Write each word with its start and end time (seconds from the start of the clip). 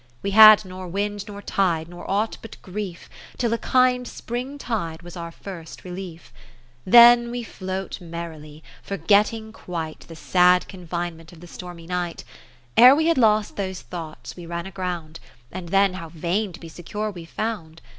We 0.23 0.31
had 0.31 0.65
nor 0.65 0.87
wind 0.87 1.25
nor 1.27 1.43
tide, 1.43 1.87
nor 1.87 2.09
aught 2.09 2.39
but 2.41 2.59
grief, 2.63 3.07
Till 3.37 3.53
a 3.53 3.59
kind 3.59 4.07
spring 4.07 4.57
tide 4.57 5.03
was 5.03 5.15
our 5.15 5.31
first 5.31 5.83
relief. 5.83 6.33
40 6.85 6.89
Then 6.91 7.29
we 7.29 7.43
float 7.43 8.01
merrily, 8.01 8.63
forgetting 8.81 9.51
quite 9.53 9.99
The 9.99 10.15
sad 10.15 10.67
confinement 10.67 11.31
of 11.33 11.39
the 11.39 11.45
stormy 11.45 11.85
night. 11.85 12.23
Ere 12.75 12.95
we 12.95 13.05
had 13.05 13.19
lost 13.19 13.57
these 13.57 13.83
thoughts, 13.83 14.35
we 14.35 14.47
ran 14.47 14.65
aground, 14.65 15.19
And 15.51 15.69
then 15.69 15.93
how 15.93 16.09
vain 16.09 16.51
to 16.53 16.59
be 16.59 16.67
secure 16.67 17.11
we 17.11 17.25
found. 17.25 17.79